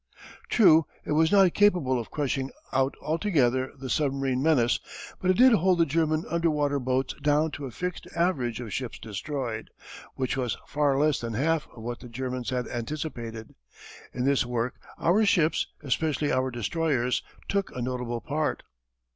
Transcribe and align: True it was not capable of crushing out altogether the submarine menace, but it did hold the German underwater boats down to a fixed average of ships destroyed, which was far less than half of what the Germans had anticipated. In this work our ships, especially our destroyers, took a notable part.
True 0.49 0.87
it 1.05 1.11
was 1.11 1.31
not 1.31 1.53
capable 1.53 1.99
of 1.99 2.09
crushing 2.09 2.49
out 2.73 2.95
altogether 3.03 3.71
the 3.77 3.87
submarine 3.87 4.41
menace, 4.41 4.79
but 5.21 5.29
it 5.29 5.37
did 5.37 5.53
hold 5.53 5.77
the 5.77 5.85
German 5.85 6.25
underwater 6.27 6.79
boats 6.79 7.13
down 7.21 7.51
to 7.51 7.67
a 7.67 7.71
fixed 7.71 8.07
average 8.15 8.59
of 8.59 8.73
ships 8.73 8.97
destroyed, 8.97 9.69
which 10.15 10.35
was 10.35 10.57
far 10.65 10.97
less 10.97 11.19
than 11.19 11.33
half 11.35 11.67
of 11.75 11.83
what 11.83 11.99
the 11.99 12.09
Germans 12.09 12.49
had 12.49 12.67
anticipated. 12.67 13.53
In 14.11 14.25
this 14.25 14.43
work 14.43 14.73
our 14.97 15.23
ships, 15.23 15.67
especially 15.83 16.31
our 16.31 16.49
destroyers, 16.49 17.21
took 17.47 17.71
a 17.75 17.79
notable 17.79 18.21
part. 18.21 18.63